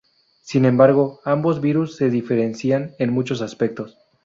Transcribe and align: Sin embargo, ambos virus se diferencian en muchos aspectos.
Sin 0.41 0.65
embargo, 0.65 1.19
ambos 1.25 1.61
virus 1.61 1.95
se 1.95 2.09
diferencian 2.09 2.95
en 2.97 3.11
muchos 3.13 3.41
aspectos. 3.43 3.99